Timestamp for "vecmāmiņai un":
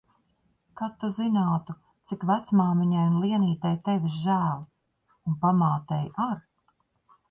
2.31-3.21